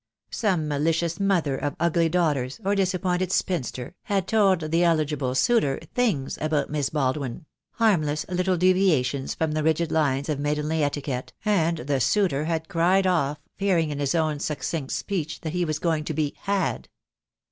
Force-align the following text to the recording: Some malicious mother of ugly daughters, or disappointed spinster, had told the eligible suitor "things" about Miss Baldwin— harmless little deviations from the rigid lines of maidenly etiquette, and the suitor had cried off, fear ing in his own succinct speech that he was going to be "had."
Some 0.31 0.67
malicious 0.67 1.19
mother 1.19 1.55
of 1.55 1.75
ugly 1.79 2.09
daughters, 2.09 2.59
or 2.65 2.73
disappointed 2.73 3.31
spinster, 3.31 3.93
had 4.05 4.27
told 4.27 4.71
the 4.71 4.83
eligible 4.83 5.35
suitor 5.35 5.79
"things" 5.93 6.39
about 6.41 6.71
Miss 6.71 6.89
Baldwin— 6.89 7.45
harmless 7.73 8.25
little 8.27 8.57
deviations 8.57 9.35
from 9.35 9.51
the 9.51 9.61
rigid 9.61 9.91
lines 9.91 10.27
of 10.27 10.39
maidenly 10.39 10.83
etiquette, 10.83 11.33
and 11.45 11.77
the 11.77 11.99
suitor 11.99 12.45
had 12.45 12.67
cried 12.67 13.05
off, 13.05 13.43
fear 13.57 13.77
ing 13.77 13.91
in 13.91 13.99
his 13.99 14.15
own 14.15 14.39
succinct 14.39 14.91
speech 14.91 15.41
that 15.41 15.53
he 15.53 15.65
was 15.65 15.77
going 15.77 16.03
to 16.05 16.15
be 16.15 16.35
"had." 16.39 16.89